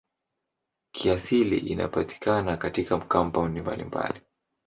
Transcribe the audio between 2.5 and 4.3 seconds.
katika kampaundi mbalimbali.